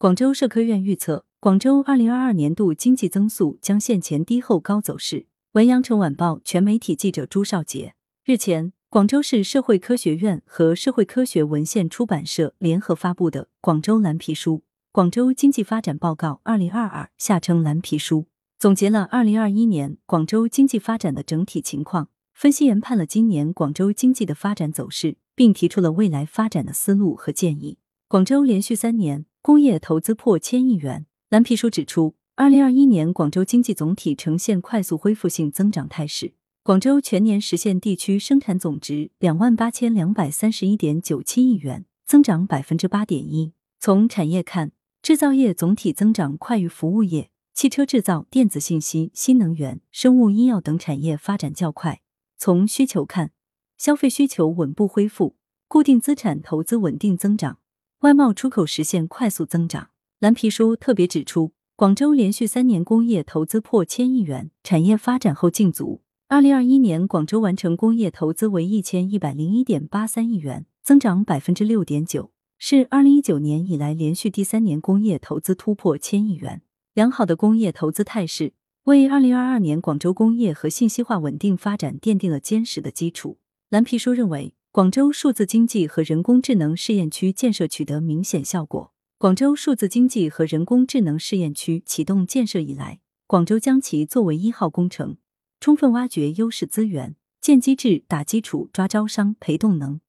[0.00, 5.26] 广州社科院预测，广州二零二二年度经济增速将现前低后高走势。
[5.54, 18.26] 文阳城晚报全媒体记者朱少杰日前，广州市社会科学院和社会科学文献出版社联合发布的《广州蓝皮书：广州经济发展报告（二零二二）》下称蓝皮书，
[18.56, 27.78] 总结了二零二一年广州经济发展的整体情况，分析研判了今年广州经济的发展走势，并提出了未来发展的思路和建议。
[28.10, 29.26] 广州连续三年。
[29.42, 31.04] 工业投资破千亿元。
[31.28, 36.32] 蓝皮书指出，二零二一年广州经济总体呈现快速恢复性增长态势。
[36.62, 43.52] 广州全年实现地区生产总值两万八千两百三十一点九七亿元，增长百分之八点一。
[43.78, 44.72] 从产业看，
[45.02, 52.00] 制造业总体增长快于服务业，汽车制造、电子信息、新能源、生物医药等产业发展较快。
[52.38, 53.32] 从需求看，
[53.76, 55.36] 消费需求稳步恢复，
[55.66, 57.58] 固定资产投资稳定增长。
[58.02, 59.88] 外贸出口实现快速增长。
[60.20, 66.00] 蓝皮书特别指出，广州连续三年工业投资破千亿元，产业发展后劲足。
[66.28, 76.62] 二零二一年，广州完成工业投资为一千一百零一点八三亿元，增长百分之六点九，是二零一九年以来连续第三年工业投资突破千亿元。
[76.94, 78.52] 良好的工业投资态势，
[78.84, 83.38] 为二零二二年广州工业和信息化稳定发展奠定了坚实的基础。
[83.70, 84.54] 蓝皮书认为。
[84.78, 88.92] 广州数字经济和人工智能试验区建设取得明显效果。
[89.18, 95.16] 广州数字经济和人工智能试验区启动建设以来，广州将其作为一号工程，
[95.58, 100.00] 充分挖掘优势资源，建机制、打基础、抓招商、培动能，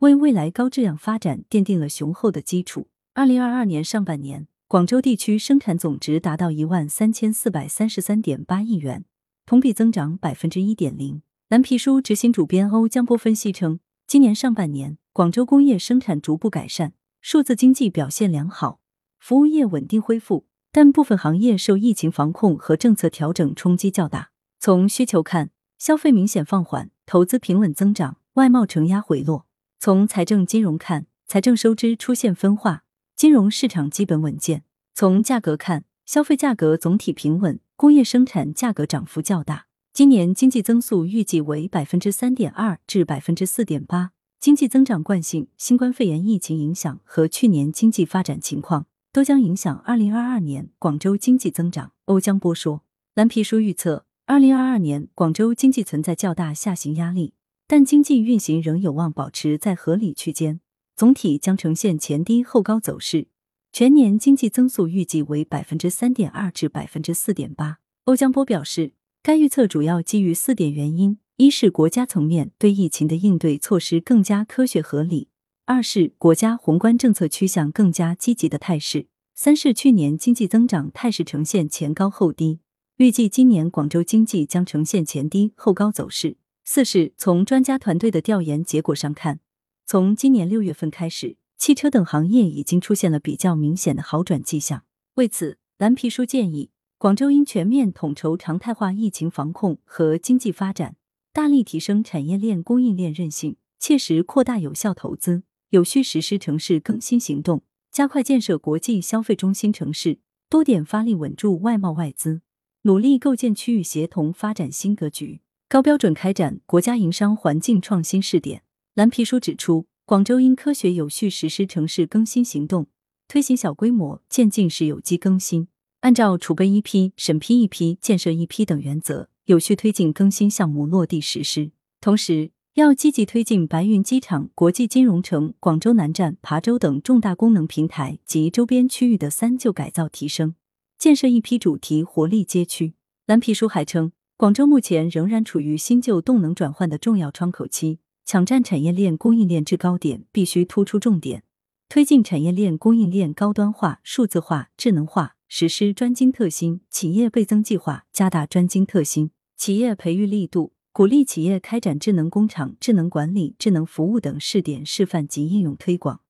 [0.00, 2.88] 为未来高质量发展奠定了雄厚的基础。
[3.14, 9.06] 二零二二年上半年，广州地区生产总值达到一万三千四百三十三点八亿元，
[9.46, 11.22] 同比增长百分之一点零。
[11.48, 13.80] 蓝皮书执行主编欧江波分析称。
[14.08, 18.80] 今年上半年，广州工业生产逐步改善，数字经济表现良好，
[19.18, 24.30] 服务业稳定恢复，但部分行业受疫情防控和政策调整冲击较大。
[24.58, 29.44] 从需求看，消费明显放缓，投资平稳增长，外贸承压回落。
[29.78, 32.84] 从财政金融看，财政收支出现分化，
[33.14, 34.64] 金融市场基本稳健。
[34.94, 39.67] 从价格看，消费价格总体平稳，工业生产价格涨幅较大。
[39.92, 51.90] 今年经济增速预计为百分之三点二至百分之四点八，经济增长惯性、新冠肺炎疫情影响和去年经济发展情况都将影响二零二二年广州经济增长。
[52.04, 52.84] 欧江波说，
[53.14, 57.34] 蓝皮书预测，二零二二年广州经济存在较大下行压力，
[57.66, 60.60] 但经济运行仍有望保持在合理区间，
[60.94, 63.26] 总体将呈现前低后高走势。
[63.72, 67.78] 全年经济增速预计为百分之三点二至百分之四点八。
[68.04, 68.92] 欧江波表示。
[69.28, 75.28] 该预测主要基于四点原因：一是国家层面对疫情的应对措施更加科学合理；
[75.66, 79.02] 二是国家宏观政策趋向更加积极的态势；
[79.34, 82.60] 三是去年经济增长态势呈现前高后低，
[82.96, 89.40] 预计今年广州经济将呈现前低后高走势；四是从专家团队的调研结果上看，
[89.84, 94.84] 从今年六月份开始，汽车等行业已经出现了比较明显的好转迹象。
[95.16, 96.70] 为此，蓝皮书建议。
[96.98, 100.96] 广州应全面统筹常态化疫情防控和经济发展，
[101.32, 110.18] 大力提升产业链供应链韧性，切实扩大有效投资，有序实施城市更新行动，加快建设国际消费中心城市，
[110.50, 112.40] 多点发力稳住外贸外资，
[112.82, 118.64] 努力构建区域协同发展新格局，高标准开展国家营商环境创新试点。
[118.94, 122.88] 蓝皮书指出，广州应科学有序实施城市更新行动，
[123.28, 125.68] 推行小规模渐进式有机更新。
[126.00, 131.72] 按照储备一批、审批一批、建设一批等原则，有序推进更新项目落地实施。
[132.00, 140.54] 同时，要积极推进白云机场、国际金融城、广州南站、琶洲等重大功能平台及周边区域的三旧改造提升，
[140.96, 142.94] 建设一批主题活力街区。
[143.26, 151.42] 蓝皮书还称，广州目前仍然处于新旧动能转换的重要窗口期，抢占产业链供应链制高点必须突出重点，
[151.88, 155.34] 推进产业链供应链高端化、数字化、智能化。
[155.48, 166.20] 实施专精特新企业倍增计划，加大专精特新企业培育力度，鼓励企业开展智能工厂、智能管理、智能服务等试点示范及应用推广，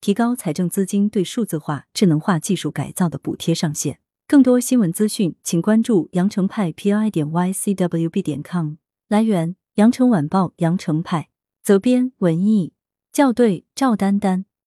[0.00, 3.98] 提高财政资金对数字化、智能化技术改造的补贴上限。
[4.28, 8.74] 更多新闻资讯，请关注羊城派 p i 点 y c w b 点 com。
[9.08, 11.30] 来源：羊城晚报羊城派，
[11.60, 12.72] 责编：文艺，
[13.12, 14.44] 校对：赵丹丹。